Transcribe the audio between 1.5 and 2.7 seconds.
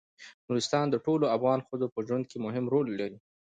ښځو په ژوند کې مهم